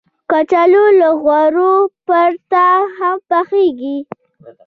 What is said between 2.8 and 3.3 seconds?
هم